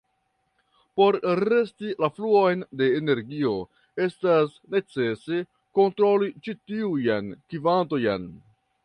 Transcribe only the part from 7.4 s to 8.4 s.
kvantojn.